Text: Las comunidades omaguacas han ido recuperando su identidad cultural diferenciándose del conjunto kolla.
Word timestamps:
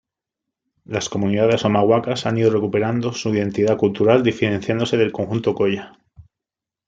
Las 0.83 1.09
comunidades 1.09 1.63
omaguacas 1.63 2.25
han 2.25 2.39
ido 2.39 2.49
recuperando 2.49 3.13
su 3.13 3.29
identidad 3.35 3.77
cultural 3.77 4.23
diferenciándose 4.23 4.97
del 4.97 5.11
conjunto 5.11 5.53
kolla. 5.53 5.99